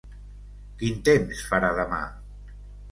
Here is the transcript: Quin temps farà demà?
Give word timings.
Quin 0.81 1.03
temps 1.11 1.45
farà 1.51 1.71
demà? 1.83 2.05